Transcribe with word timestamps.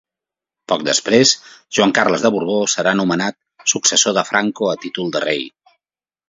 Poc 0.71 0.85
després 0.85 1.33
Joan 1.77 1.93
Carles 1.97 2.23
de 2.27 2.31
Borbó 2.37 2.55
serà 2.73 2.95
nomenat 3.03 3.39
successor 3.75 4.17
de 4.21 4.25
Franco 4.31 4.71
a 4.73 4.75
títol 4.87 5.15
de 5.19 5.23
Rei. 5.29 5.47